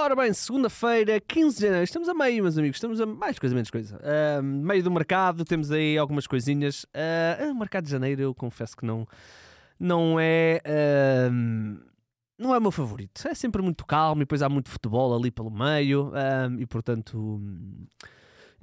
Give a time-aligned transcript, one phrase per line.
[0.00, 3.52] Ora bem, segunda-feira, 15 de janeiro, estamos a meio, meus amigos, estamos a mais coisa,
[3.52, 4.00] menos coisa.
[4.00, 6.86] Ah, meio do mercado, temos aí algumas coisinhas.
[6.94, 9.08] Ah, o mercado de janeiro, eu confesso que não,
[9.78, 10.62] não é.
[10.64, 11.30] ah,
[12.38, 13.26] não é o meu favorito.
[13.26, 17.42] É sempre muito calmo e depois há muito futebol ali pelo meio ah, e portanto.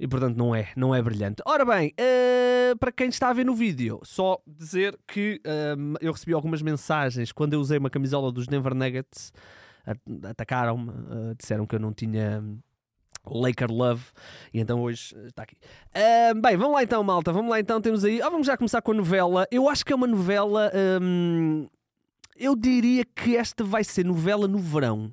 [0.00, 1.42] E portanto não é, não é brilhante.
[1.44, 6.12] Ora bem, ah, para quem está a ver no vídeo, só dizer que ah, eu
[6.12, 9.34] recebi algumas mensagens quando eu usei uma camisola dos Denver Nuggets
[10.28, 12.42] atacaram-me, uh, disseram que eu não tinha
[13.24, 14.04] Laker Love
[14.52, 15.56] e então hoje uh, está aqui.
[15.94, 17.32] Ah, bem, vamos lá então, malta.
[17.32, 17.80] Vamos lá então.
[17.80, 18.20] Temos aí.
[18.22, 19.46] Ah, vamos já começar com a novela.
[19.50, 20.70] Eu acho que é uma novela.
[21.00, 21.68] hum,
[22.38, 25.12] eu diria que esta vai ser novela no verão.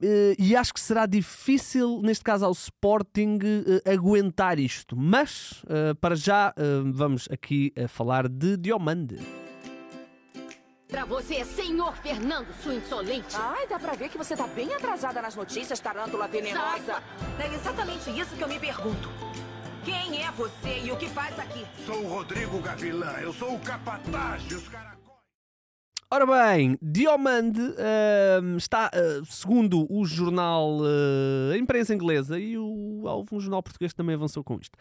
[0.00, 3.38] Eh, e acho que será difícil, neste caso ao Sporting,
[3.84, 4.96] eh, aguentar isto.
[4.96, 9.18] Mas, eh, para já, eh, vamos aqui falar de Diomande.
[10.92, 13.34] Pra você, senhor Fernando, sua insolente.
[13.34, 17.02] Ai, dá pra ver que você tá bem atrasada nas notícias, tarântula venenosa.
[17.40, 19.08] É exatamente isso que eu me pergunto.
[19.86, 21.64] Quem é você e o que faz aqui?
[21.86, 24.92] Sou o Rodrigo Gavilã, eu sou o capataz dos caracóis.
[26.10, 33.04] Ora bem, Diomande ahm, está, ah, segundo o jornal, ah, a imprensa inglesa e o,
[33.08, 34.76] algum jornal português também avançou com isto.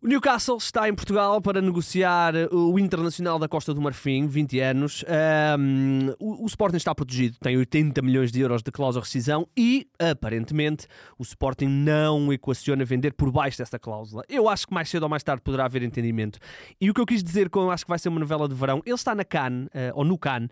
[0.00, 5.04] O Newcastle está em Portugal para negociar o Internacional da Costa do Marfim, 20 anos.
[5.08, 9.48] Ahm, o, o Sporting está protegido, tem 80 milhões de euros de cláusula de rescisão
[9.56, 10.86] e, aparentemente,
[11.18, 14.22] o Sporting não equaciona vender por baixo dessa cláusula.
[14.28, 16.38] Eu acho que mais cedo ou mais tarde poderá haver entendimento.
[16.80, 18.80] E o que eu quis dizer com acho que vai ser uma novela de verão,
[18.86, 20.48] ele está na Cannes, ah, ou no Cannes.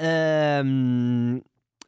[0.00, 1.40] ahm,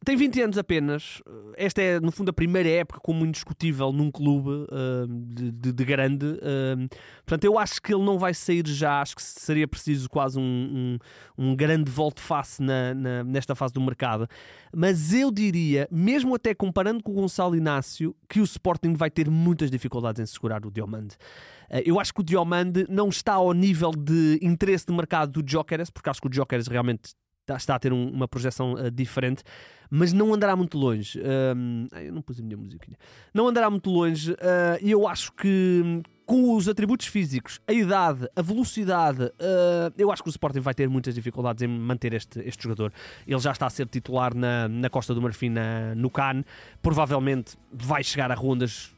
[0.04, 1.22] tem 20 anos apenas.
[1.56, 5.84] Esta é, no fundo, a primeira época como indiscutível num clube ah, de, de- de
[5.84, 6.26] grande.
[6.42, 6.88] ah,
[7.26, 9.00] portanto, eu acho que ele não vai sair já.
[9.02, 10.98] Acho que seria preciso quase um,
[11.38, 14.26] um, um grande volte-face na, na- nesta fase do mercado.
[14.74, 19.28] Mas eu diria, mesmo até comparando com o Gonçalo Inácio, que o Sporting vai ter
[19.30, 21.16] muitas dificuldades em segurar o Diomande.
[21.70, 25.50] Ah, eu acho que o Diomande não está ao nível de interesse de mercado do
[25.50, 27.12] Jokeres, porque acho que o Jokeres realmente
[27.50, 29.42] está- está a ter um- uma projeção ah, diferente,
[29.90, 31.20] mas não andará muito longe.
[31.92, 32.96] Ai, eu não pus a minha musiquinha.
[33.34, 37.72] Não andará muito longe ah, e eu acho que hum, com os atributos físicos, a
[37.72, 42.12] idade, a velocidade, ah, eu acho que o Sporting vai ter muitas dificuldades em manter
[42.12, 42.92] este, este jogador.
[43.26, 46.44] Ele já está a ser titular na, na Costa do Marfim, na- no Cannes.
[46.80, 48.94] Provavelmente vai chegar a rondas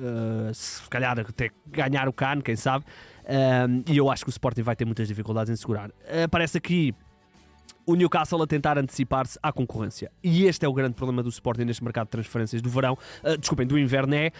[0.00, 2.84] Uh, se calhar até ganhar o CAN, quem sabe.
[3.28, 5.90] Um, e eu acho que o Sporting vai ter muitas dificuldades em segurar.
[6.24, 6.94] Aparece aqui
[7.88, 10.12] o Newcastle a tentar antecipar-se à concorrência.
[10.22, 13.38] E este é o grande problema do Sporting neste mercado de transferências do verão, uh,
[13.38, 14.30] desculpem, do inverno é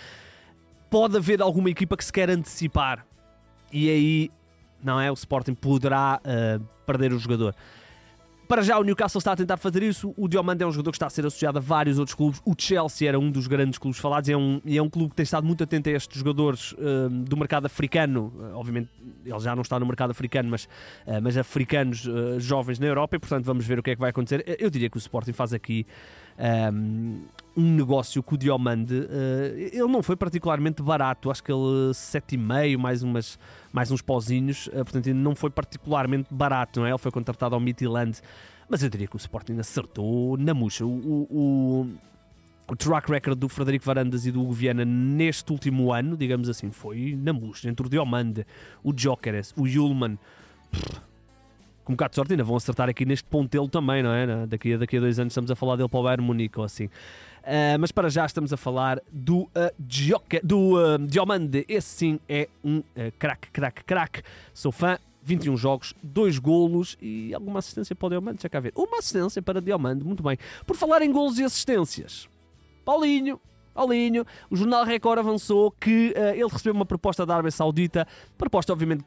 [0.90, 3.06] pode haver alguma equipa que se quer antecipar
[3.72, 4.30] e aí
[4.82, 7.54] não é o Sporting poderá uh, perder o jogador.
[8.48, 10.14] Para já o Newcastle está a tentar fazer isso.
[10.16, 12.40] O Diomande é um jogador que está a ser associado a vários outros clubes.
[12.46, 15.24] O Chelsea era um dos grandes clubes falados é um, é um clube que tem
[15.24, 18.32] estado muito atento a estes jogadores uh, do mercado africano.
[18.38, 18.88] Uh, obviamente
[19.22, 23.18] ele já não está no mercado africano, mas, uh, mas africanos jovens na Europa e
[23.18, 24.42] portanto vamos ver o que é que vai acontecer.
[24.58, 25.86] Eu diria que o Sporting faz aqui
[26.38, 27.22] um,
[27.56, 28.94] um negócio com o Diomande.
[28.94, 33.38] Uh, ele não foi particularmente barato, acho que ele 7,5 mais, umas,
[33.72, 36.90] mais uns pozinhos, uh, portanto não foi particularmente barato, não é?
[36.90, 38.20] Ele foi contratado ao Midland,
[38.68, 40.84] mas eu diria que o Sporting acertou na murcha.
[40.86, 41.88] O, o,
[42.68, 46.70] o, track record do Frederico Varandas e do Hugo Viana neste último ano, digamos assim,
[46.70, 48.46] foi na murcha, entre o Diomande,
[48.84, 50.18] o Jokeres, o Yulman.
[51.88, 54.46] Com um bocado de sorte ainda vão acertar aqui neste pontelo também, não é?
[54.46, 56.84] Daqui daqui a dois anos estamos a falar dele para o Bayern Munique ou assim.
[56.84, 59.50] Uh, mas para já estamos a falar do, uh,
[60.44, 61.64] do uh, Diomande.
[61.66, 62.84] Esse sim é um uh,
[63.18, 64.22] craque, craque, craque.
[64.52, 64.98] Sou fã.
[65.22, 68.36] 21 jogos, 2 golos e alguma assistência para o Diomande.
[68.36, 68.72] Deixa cá ver.
[68.76, 70.36] Uma assistência para Diomande, muito bem.
[70.66, 72.28] Por falar em golos e assistências,
[72.84, 73.40] Paulinho,
[73.72, 78.06] Paulinho, o Jornal Record avançou que uh, ele recebeu uma proposta da Arábia Saudita,
[78.36, 79.04] proposta obviamente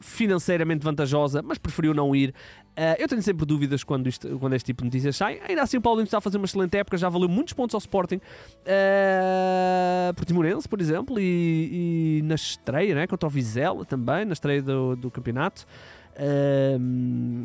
[0.00, 2.34] financeiramente vantajosa, mas preferiu não ir.
[2.76, 5.40] Uh, eu tenho sempre dúvidas quando, isto, quando este tipo de notícias saem.
[5.48, 7.78] Ainda assim, o Paulinho está a fazer uma excelente época, já valeu muitos pontos ao
[7.78, 8.16] Sporting.
[8.16, 14.60] Uh, Portimonense, por exemplo, e, e, na estreia, né, contra o Vizela também, na estreia
[14.60, 15.66] do, do campeonato.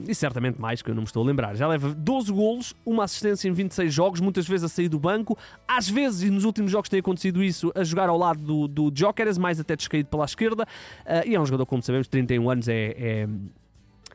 [0.08, 1.56] E certamente mais que eu não me estou a lembrar.
[1.56, 5.38] Já leva 12 golos, uma assistência em 26 jogos, muitas vezes a sair do banco.
[5.68, 8.92] Às vezes, e nos últimos jogos tem acontecido isso, a jogar ao lado do, do
[8.94, 10.64] Jokeres, mais até descaído pela esquerda.
[11.06, 13.30] Uh, e é um jogador, como sabemos, 31 anos, é, é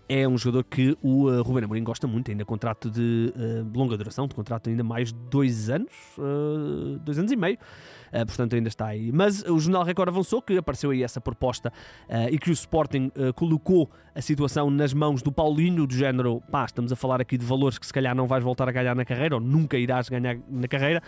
[0.09, 3.97] é um jogador que o uh, Ruben Amorim gosta muito, ainda contrato de uh, longa
[3.97, 7.59] duração, de contrato ainda mais dois anos, uh, dois anos e meio,
[8.15, 9.11] uh, portanto ainda está aí.
[9.13, 11.73] Mas o Jornal Record avançou que apareceu aí essa proposta
[12.31, 16.93] e que o Sporting colocou a situação nas mãos do Paulinho, do género, pá, estamos
[16.93, 19.35] a falar aqui de valores que se calhar não vais voltar a ganhar na carreira,
[19.35, 21.03] ou nunca irás ganhar na carreira,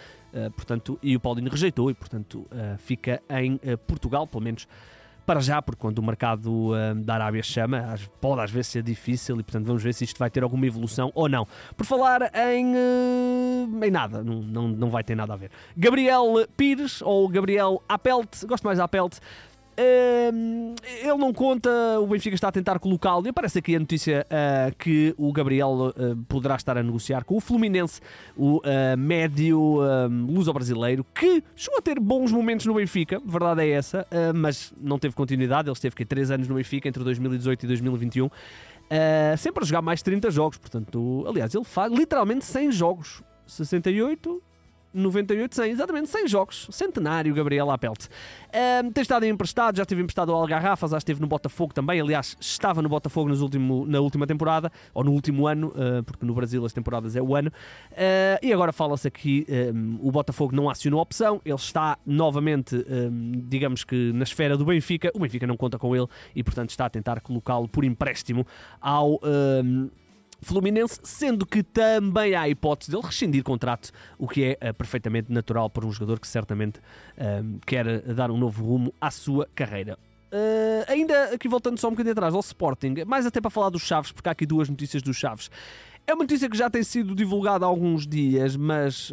[0.55, 2.47] portanto, e o Paulinho rejeitou, e portanto
[2.79, 4.67] fica em Portugal, pelo menos
[5.27, 9.41] para já, porque quando o mercado uh, da Arábia chama, pode às vezes ser difícil
[9.41, 11.47] e, portanto, vamos ver se isto vai ter alguma evolução ou não.
[11.77, 15.51] Por falar em, uh, em nada, não, não, não vai ter nada a ver.
[15.77, 19.19] Gabriel Pires, ou Gabriel Apelt, gosto mais de Apelt,
[19.79, 21.71] ele não conta,
[22.01, 23.27] o Benfica está a tentar colocá-lo.
[23.27, 27.37] E aparece aqui a notícia uh, que o Gabriel uh, poderá estar a negociar com
[27.37, 28.01] o Fluminense,
[28.37, 29.79] o uh, médio
[30.29, 35.15] luso-brasileiro, que chegou a ter bons momentos no Benfica, verdade é essa, mas não teve
[35.15, 35.69] continuidade.
[35.69, 38.31] Ele esteve aqui 3 anos no Benfica, entre 2018 e 2021.
[39.39, 44.43] sempre a jogar mais de 30 jogos, portanto, aliás, ele faz literalmente 100 jogos, 68,
[44.97, 46.67] 98, 100, exatamente 100 jogos.
[46.71, 48.09] Centenário, Gabriel Apelt.
[48.83, 52.01] Um, tem estado emprestado, já esteve emprestado ao Algarrafa, já esteve no Botafogo também.
[52.01, 56.25] Aliás, estava no Botafogo nos último, na última temporada, ou no último ano, uh, porque
[56.25, 57.51] no Brasil as temporadas é o ano.
[57.93, 62.77] Uh, e agora fala-se aqui: um, o Botafogo não acionou a opção, ele está novamente,
[62.77, 65.11] um, digamos que, na esfera do Benfica.
[65.15, 68.47] O Benfica não conta com ele e, portanto, está a tentar colocá-lo por empréstimo
[68.81, 69.21] ao.
[70.41, 75.33] Fluminense, sendo que também há a hipótese dele rescindir contrato, o que é uh, perfeitamente
[75.33, 79.99] natural para um jogador que certamente uh, quer dar um novo rumo à sua carreira.
[80.33, 83.83] Uh, ainda aqui voltando só um bocadinho atrás ao Sporting, mais até para falar dos
[83.83, 85.51] Chaves, porque há aqui duas notícias dos Chaves.
[86.07, 89.13] É uma notícia que já tem sido divulgada há alguns dias, mas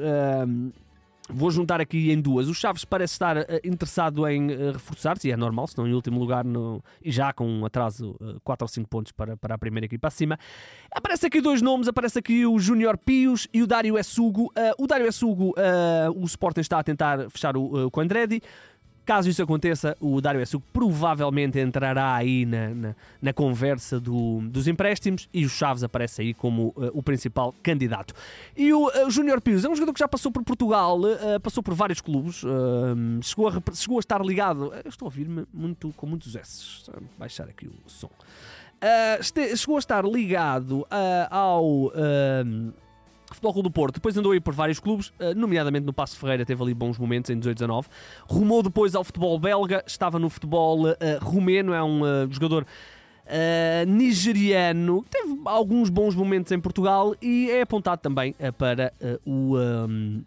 [1.29, 2.49] Vou juntar aqui em duas.
[2.49, 5.93] O Chaves parece estar uh, interessado em uh, reforçar-se, e é normal, se não em
[5.93, 9.55] último lugar, no, e já com um atraso uh, 4 ou 5 pontos para, para
[9.55, 10.37] a primeira equipa acima.
[10.91, 14.47] Aparece aqui dois nomes, aparece aqui o Júnior Pios e o Dário Essugo.
[14.47, 15.53] Uh, o Dário Essugo,
[16.15, 18.41] o Sporting está a tentar fechar o, uh, com o Andretti.
[19.05, 24.65] Caso isso aconteça, o Dário Essugo provavelmente entrará aí na, na, na conversa do, dos
[24.65, 28.13] empréstimos e o Chaves aparece aí como uh, o principal candidato.
[28.55, 31.61] E o uh, Júnior Pires é um jogador que já passou por Portugal, uh, passou
[31.61, 32.43] por vários clubes,
[33.21, 34.71] chegou, a, chegou a estar ligado.
[34.85, 36.83] estou a ouvir-me muito, com muitos S.
[37.17, 38.09] Baixar aqui o som.
[39.19, 40.85] Este, chegou a estar ligado
[41.29, 41.91] ao.
[43.33, 46.45] Futebol Clube do Porto, depois andou aí por vários clubes, eh, nomeadamente no Passo Ferreira,
[46.45, 47.85] teve ali bons momentos em 18-19.
[48.27, 53.85] Rumou depois ao futebol belga, estava no futebol uh, rumeno, é um uh, jogador uh,
[53.89, 58.93] nigeriano, teve alguns bons momentos em Portugal e é apontado também para
[59.25, 59.57] o.
[59.57, 60.23] Um,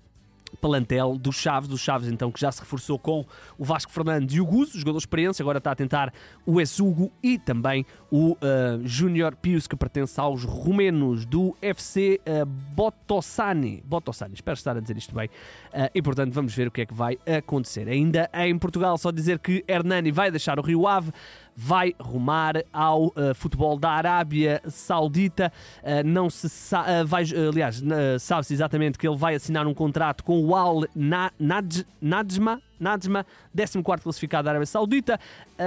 [0.56, 3.24] plantel dos Chaves, dos Chaves então que já se reforçou com
[3.58, 6.12] o Vasco Fernandes e o Guzo, jogador experiência, agora está a tentar
[6.44, 8.36] o Essugo e também o uh,
[8.84, 13.82] Júnior Pius, que pertence aos rumenos do FC uh, Botossani.
[13.84, 15.26] Botossani, espero estar a dizer isto bem.
[15.26, 17.88] Uh, e portanto vamos ver o que é que vai acontecer.
[17.88, 21.12] Ainda em Portugal, só dizer que Hernani vai deixar o Rio Ave
[21.56, 25.52] vai rumar ao uh, futebol da Arábia Saudita.
[25.82, 27.82] Uh, não se sa uh, vai, aliás,
[28.20, 34.44] sabe-se exatamente que ele vai assinar um contrato com o Al Najma, Najma 14 classificado
[34.44, 35.18] da Arábia Saudita.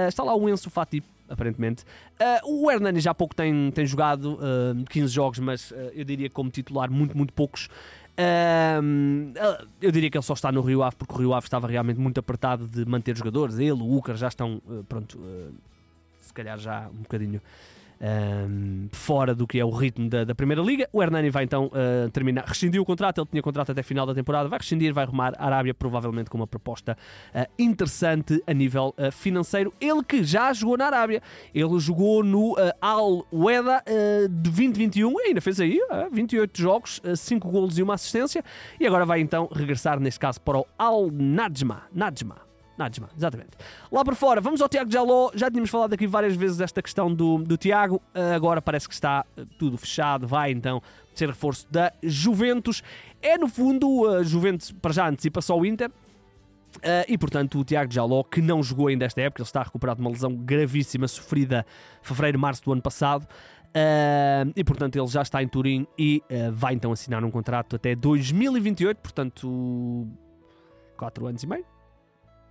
[0.08, 1.84] está lá o Enzo Fati aparentemente.
[2.44, 6.04] Uh, o Hernani já há pouco tem, tem jogado uh, 15 jogos, mas uh, eu
[6.04, 7.68] diria como titular muito, muito poucos.
[9.80, 11.98] eu diria que ele só está no Rio Ave porque o Rio Ave estava realmente
[11.98, 13.58] muito apertado de manter jogadores.
[13.58, 15.18] Ele, o Ucar já estão pronto,
[16.30, 17.40] se calhar já um bocadinho
[18.00, 20.88] um, fora do que é o ritmo da, da Primeira Liga.
[20.92, 24.14] O Hernani vai então uh, terminar, rescindiu o contrato, ele tinha contrato até final da
[24.14, 26.96] temporada, vai rescindir, vai arrumar a Arábia, provavelmente com uma proposta
[27.34, 29.72] uh, interessante a nível uh, financeiro.
[29.80, 31.22] Ele que já jogou na Arábia,
[31.54, 33.82] ele jogou no Al Ueda
[34.28, 35.78] de 2021, ainda fez aí
[36.12, 38.42] 28 jogos, 5 golos e uma assistência,
[38.78, 41.82] e agora vai então regressar, neste caso, para o Al Najma.
[41.92, 42.49] Najma.
[42.80, 43.50] Nadjma, exatamente.
[43.92, 45.30] Lá por fora, vamos ao Tiago Jaló.
[45.34, 47.96] Já tínhamos falado aqui várias vezes desta questão do, do Tiago.
[48.14, 50.26] Uh, agora parece que está uh, tudo fechado.
[50.26, 50.82] Vai então
[51.14, 52.82] ser reforço da Juventus.
[53.20, 55.90] É no fundo, a Juventus para já antecipa só o Inter.
[56.76, 60.00] Uh, e portanto, o Tiago Jaló, que não jogou ainda esta época, ele está recuperado
[60.00, 61.66] de uma lesão gravíssima sofrida
[62.00, 63.24] fevereiro, março do ano passado.
[63.24, 67.76] Uh, e portanto, ele já está em Turim e uh, vai então assinar um contrato
[67.76, 70.08] até 2028, portanto,
[70.96, 71.64] 4 anos e meio.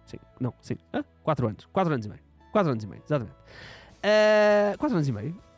[0.09, 0.75] Sim, não, sim,
[1.23, 2.21] 4 anos, 4 anos e meio.
[2.51, 3.35] 4 anos e meio, exatamente.
[4.79, 5.49] 4 anos e meio.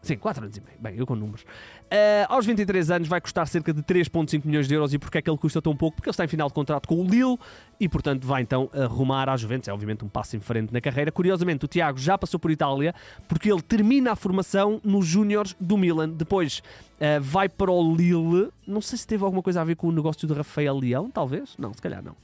[0.00, 0.76] Sim, 4 anos e meio.
[0.78, 1.42] Bem, eu com números.
[1.42, 4.92] Uh, aos 23 anos vai custar cerca de 3,5 milhões de euros.
[4.92, 5.96] E porquê é que ele custa tão pouco?
[5.96, 7.38] Porque ele está em final de contrato com o Lille
[7.80, 9.68] e, portanto, vai então arrumar à Juventus.
[9.68, 11.10] É obviamente um passo em frente na carreira.
[11.10, 12.94] Curiosamente, o Tiago já passou por Itália
[13.26, 16.10] porque ele termina a formação nos Júniores do Milan.
[16.10, 18.50] Depois uh, vai para o Lille.
[18.66, 21.56] Não sei se teve alguma coisa a ver com o negócio do Rafael Leão, talvez.
[21.58, 22.14] Não, se calhar não.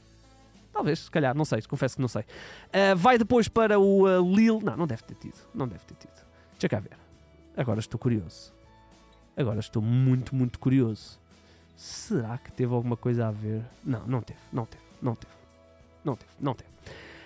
[0.72, 2.22] Talvez, se calhar, não sei, confesso que não sei.
[2.22, 4.62] Uh, vai depois para o uh, Lille.
[4.62, 5.38] Não, não deve ter tido.
[5.54, 6.24] Não deve ter tido.
[6.52, 6.96] Deixa cá ver.
[7.56, 8.52] Agora estou curioso.
[9.36, 11.18] Agora estou muito, muito curioso.
[11.76, 13.62] Será que teve alguma coisa a ver?
[13.82, 15.32] Não, não teve, não teve, não teve.
[16.04, 16.70] Não teve, não teve.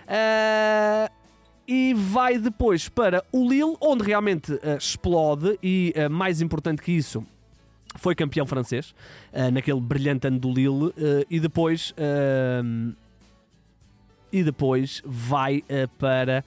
[0.05, 1.11] Uh,
[1.67, 6.91] e vai depois para o Lille, onde realmente uh, explode e, uh, mais importante que
[6.91, 7.25] isso,
[7.97, 8.93] foi campeão francês,
[9.53, 10.93] naquele brilhante ano do Lille,
[11.29, 11.93] e depois...
[14.35, 15.63] e depois vai
[15.97, 16.43] para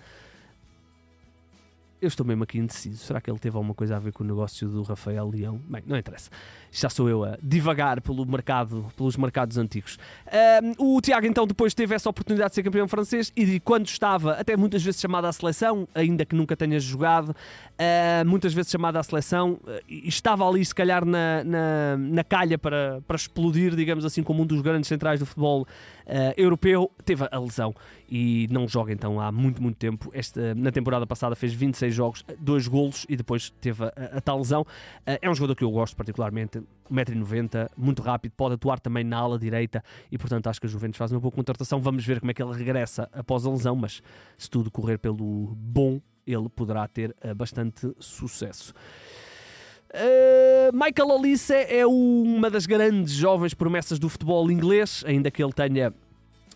[2.01, 2.99] eu estou mesmo aqui indeciso.
[2.99, 5.61] Será que ele teve alguma coisa a ver com o negócio do Rafael Leão?
[5.69, 6.31] Bem, não interessa.
[6.71, 9.99] Já sou eu a divagar pelo mercado, pelos mercados antigos.
[10.79, 14.33] Um, o Tiago, então, depois teve essa oportunidade de ser campeão francês e quando estava,
[14.35, 18.97] até muitas vezes chamado à seleção, ainda que nunca tenha jogado, uh, muitas vezes chamado
[18.97, 24.05] à seleção, uh, estava ali, se calhar, na, na, na calha para, para explodir, digamos
[24.05, 25.67] assim, como um dos grandes centrais do futebol
[26.09, 27.75] uh, europeu, teve a lesão
[28.09, 30.11] e não joga então há muito, muito tempo.
[30.13, 34.21] Esta, na temporada passada fez 26 jogos, dois golos e depois teve a, a, a
[34.21, 34.63] tal lesão.
[34.63, 36.59] Uh, é um jogador que eu gosto particularmente,
[36.91, 40.97] 1,90m, muito rápido, pode atuar também na ala direita e portanto acho que a Juventus
[40.97, 41.81] faz uma boa contratação.
[41.81, 44.03] Vamos ver como é que ele regressa após a lesão, mas
[44.37, 48.73] se tudo correr pelo bom, ele poderá ter uh, bastante sucesso.
[49.95, 55.53] Uh, Michael Olise é uma das grandes jovens promessas do futebol inglês, ainda que ele
[55.53, 55.95] tenha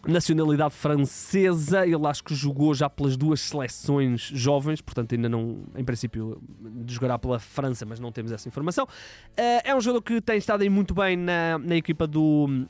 [0.06, 1.86] nacionalidade francesa.
[1.86, 6.42] Ele acho que jogou já pelas duas seleções jovens, portanto, ainda não, em princípio,
[6.86, 8.84] jogará pela França, mas não temos essa informação.
[8.84, 12.66] Uh, é um jogador que tem estado aí muito bem na, na equipa do,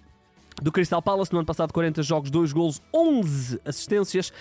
[0.63, 1.33] do Crystal Palace.
[1.33, 4.33] No ano passado, 40 jogos, 2 golos, 11 assistências.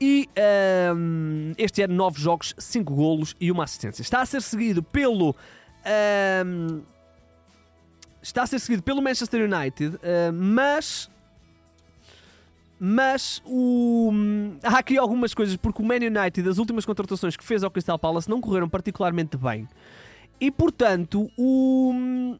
[0.00, 4.02] E uh, este ano, 9 jogos, 5 golos e uma assistência.
[4.02, 5.34] Está a ser seguido pelo
[5.86, 6.82] um,
[8.20, 11.10] está a ser seguido pelo Manchester United, uh, mas.
[12.78, 14.12] Mas o,
[14.62, 17.98] há aqui algumas coisas, porque o Man United, as últimas contratações que fez ao Crystal
[17.98, 19.66] Palace, não correram particularmente bem.
[20.40, 22.36] E portanto, o.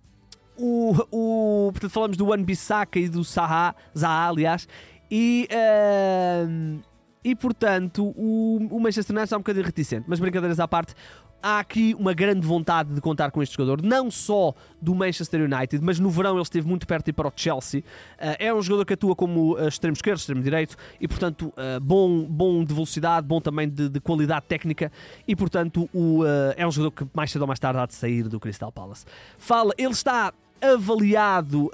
[0.58, 4.66] O, o, portanto, falamos do One Bissaka e do Zaha, Zaha aliás,
[5.10, 6.80] e, uh,
[7.22, 10.94] e portanto o, o Manchester United está um bocadinho reticente, mas brincadeiras à parte,
[11.42, 15.82] há aqui uma grande vontade de contar com este jogador, não só do Manchester United,
[15.82, 17.80] mas no verão ele esteve muito perto de ir para o Chelsea.
[17.80, 21.80] Uh, é um jogador que atua como uh, extremo esquerdo, extremo direito e, portanto, uh,
[21.80, 24.90] bom, bom de velocidade, bom também de, de qualidade técnica
[25.26, 26.24] e, portanto, o,
[26.56, 29.04] é um jogador que mais cedo ou mais tarde há de sair do Crystal Palace.
[29.38, 31.70] Fala, ele está avaliado.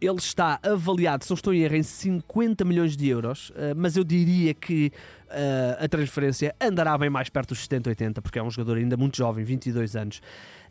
[0.00, 4.04] Ele está avaliado, se não estou em erro, em 50 milhões de euros, mas eu
[4.04, 4.90] diria que
[5.30, 8.96] uh, a transferência andará bem mais perto dos 70, 80, porque é um jogador ainda
[8.96, 10.18] muito jovem, 22 anos.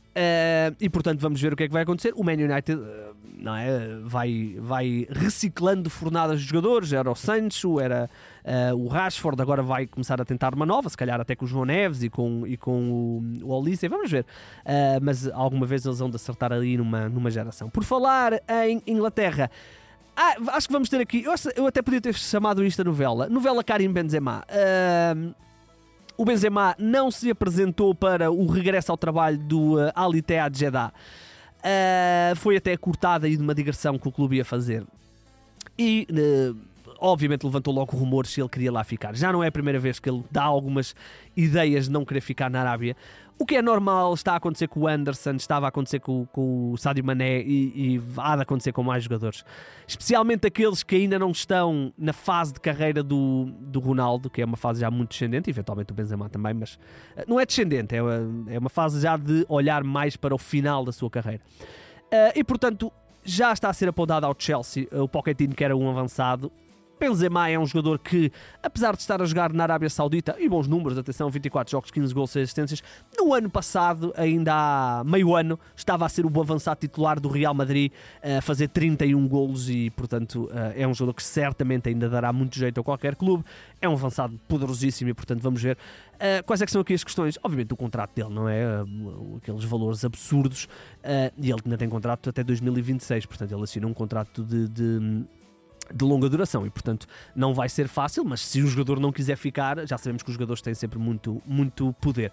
[0.09, 2.13] Uh, e portanto vamos ver o que é que vai acontecer.
[2.15, 2.81] O Man United
[3.41, 6.93] não é, vai, vai reciclando fornadas de jogadores.
[6.93, 8.09] Era o Sancho, era
[8.43, 11.47] uh, o Rashford, agora vai começar a tentar uma nova, se calhar até com o
[11.47, 13.89] João Neves e com, e com o, o.
[13.89, 14.25] Vamos ver.
[15.01, 17.69] mas alguma vez eles vão de acertar ali numa, numa geração.
[17.69, 18.33] Por falar
[18.67, 19.49] em Inglaterra.
[20.21, 21.23] Ah, acho que vamos ter aqui.
[21.23, 23.29] Eu, eu até podia ter chamado isto a novela.
[23.29, 24.43] Novela Karim Benzema.
[24.49, 25.33] Uh,
[26.17, 30.91] o Benzema não se apresentou para o regresso ao trabalho do uh, Al Ittihad Jeddah.
[31.59, 34.85] Uh, foi até cortada aí de uma digressão que o clube ia fazer.
[35.77, 36.68] E uh,
[36.99, 39.15] obviamente levantou logo rumores se ele queria lá ficar.
[39.15, 40.95] Já não é a primeira vez que ele dá algumas
[41.35, 42.95] ideias de não querer ficar na Arábia.
[43.41, 46.73] O que é normal, está a acontecer com o Anderson, estava a acontecer com, com
[46.73, 49.45] o Sadio Mané e, e há de acontecer com mais jogadores.
[49.87, 54.45] Especialmente aqueles que ainda não estão na fase de carreira do, do Ronaldo, que é
[54.45, 56.77] uma fase já muito descendente, eventualmente o Benzema também, mas
[57.15, 60.37] eh, não é descendente, é uma, é uma fase já de olhar mais para o
[60.37, 61.41] final da sua carreira.
[62.11, 62.91] Uh, e portanto,
[63.23, 66.51] já está a ser apontado ao Chelsea, o Pochettino que era um avançado,
[66.99, 70.67] Benzema é um jogador que, apesar de estar a jogar na Arábia Saudita, e bons
[70.67, 72.83] números, atenção, 24 jogos, 15 gols, 6 assistências,
[73.17, 77.53] no ano passado, ainda há meio ano, estava a ser o avançado titular do Real
[77.53, 77.91] Madrid,
[78.21, 82.79] a fazer 31 golos e, portanto, é um jogador que certamente ainda dará muito jeito
[82.79, 83.43] a qualquer clube.
[83.81, 85.77] É um avançado poderosíssimo e, portanto, vamos ver
[86.15, 87.37] uh, quais é são aqui as questões.
[87.41, 88.63] Obviamente, o contrato dele, não é?
[89.37, 90.67] Aqueles valores absurdos.
[91.37, 95.25] E ele ainda tem contrato até 2026, portanto, ele assina um contrato de, de
[95.93, 99.35] de longa duração e, portanto, não vai ser fácil, mas se o jogador não quiser
[99.35, 102.31] ficar, já sabemos que os jogadores têm sempre muito, muito poder.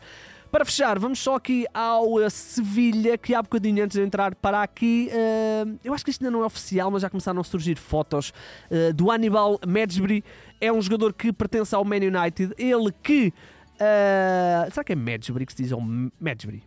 [0.51, 4.63] Para fechar, vamos só aqui ao uh, Sevilha, que há bocadinho antes de entrar para
[4.63, 7.77] aqui, uh, eu acho que isto ainda não é oficial, mas já começaram a surgir
[7.77, 8.33] fotos
[8.71, 10.25] uh, do Hannibal Madsbury.
[10.61, 13.33] É um jogador que pertence ao Man United, ele que.
[13.75, 15.73] Uh, será que é Madsbury que se diz?
[15.73, 15.83] Ou
[16.21, 16.63] Madsbury?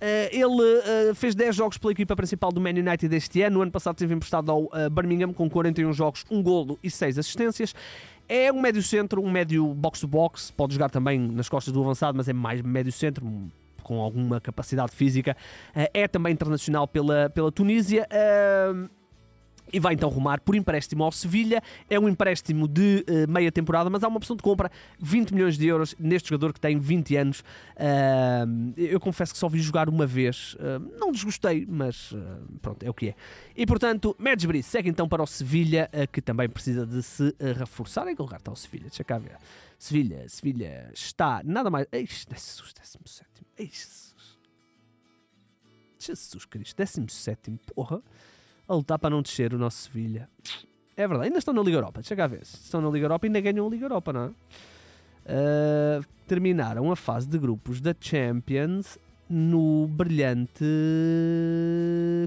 [0.00, 3.56] Uh, ele uh, fez 10 jogos pela equipa principal do Man United este ano.
[3.56, 7.18] No ano passado teve emprestado ao uh, Birmingham com 41 jogos, 1 golo e 6
[7.18, 7.74] assistências.
[8.26, 10.52] É um médio centro, um médio box-to-box.
[10.52, 13.26] Pode jogar também nas costas do avançado, mas é mais médio centro,
[13.82, 15.36] com alguma capacidade física.
[15.74, 18.06] é também internacional pela, pela Tunísia
[19.72, 21.62] e vai então rumar por empréstimo ao Sevilha.
[21.88, 25.56] É um empréstimo de uh, meia temporada, mas há uma opção de compra 20 milhões
[25.56, 27.40] de euros neste jogador que tem 20 anos.
[27.40, 32.14] Uh, eu confesso que só vi jogar uma vez, uh, não desgostei, mas
[32.60, 33.14] pronto, é o que é.
[33.56, 38.06] E portanto, Madsbury segue então para o Sevilha, que também precisa de se reforçar.
[38.08, 38.84] Em que lugar está o Sevilha?
[38.84, 39.36] Deixa cá ver.
[39.78, 41.86] Sevilha, Sevilha está nada mais.
[41.92, 43.28] Eixe, Jesus, 17.
[43.58, 44.14] Jesus.
[45.98, 47.58] Jesus Cristo, 17.
[47.74, 48.02] Porra
[48.70, 50.28] a lutar para não descer o nosso Sevilha.
[50.96, 52.00] É verdade, ainda estão na Liga Europa.
[52.00, 52.42] Deixa cá ver.
[52.42, 54.28] Estão na Liga Europa e ainda ganham a Liga Europa, não é?
[54.28, 58.96] Uh, terminaram a fase de grupos da Champions
[59.28, 60.64] no brilhante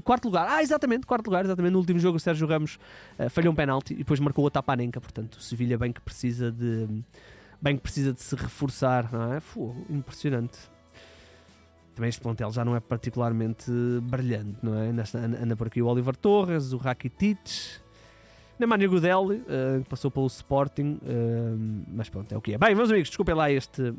[0.04, 0.46] quarto lugar.
[0.48, 1.72] Ah, exatamente, quarto lugar, exatamente.
[1.72, 2.78] No último jogo o Sérgio Ramos
[3.18, 5.00] uh, falhou um penalti e depois marcou a Tapanenka.
[5.00, 6.86] Portanto, o Sevilha bem que precisa de
[7.60, 9.40] bem que precisa de se reforçar, não é?
[9.40, 10.73] Fogo, impressionante
[11.94, 13.70] também este plantel já não é particularmente
[14.02, 14.88] brilhante, não é?
[14.88, 17.38] Anda, por aqui o Oliver Torres, o Rakitic,
[18.58, 22.58] Nemanja Gudelli, uh, que passou pelo Sporting, uh, mas pronto, é o que é.
[22.58, 23.94] Bem, meus amigos, desculpem lá este,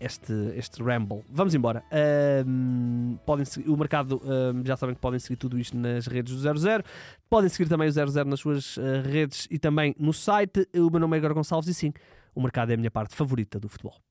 [0.00, 1.24] este, este ramble.
[1.28, 1.82] Vamos embora.
[1.92, 4.20] Uh, podem seguir, o mercado,
[4.64, 6.84] já sabem que podem seguir tudo isto nas redes do 00.
[7.28, 10.68] Podem seguir também o 00 nas suas redes e também no site.
[10.74, 11.92] O meu nome é Igor Gonçalves e sim,
[12.34, 14.07] o mercado é a minha parte favorita do futebol.